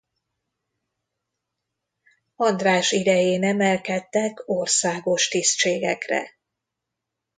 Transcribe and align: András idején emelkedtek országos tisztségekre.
András 2.35 2.91
idején 2.91 3.43
emelkedtek 3.43 4.41
országos 4.45 5.27
tisztségekre. 5.27 6.29